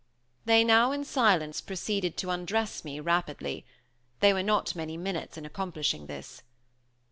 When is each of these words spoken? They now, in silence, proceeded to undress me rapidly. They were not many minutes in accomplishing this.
They 0.45 0.63
now, 0.63 0.91
in 0.91 1.03
silence, 1.03 1.61
proceeded 1.61 2.17
to 2.17 2.31
undress 2.31 2.83
me 2.83 2.99
rapidly. 2.99 3.67
They 4.19 4.33
were 4.33 4.41
not 4.41 4.75
many 4.75 4.97
minutes 4.97 5.37
in 5.37 5.45
accomplishing 5.45 6.07
this. 6.07 6.41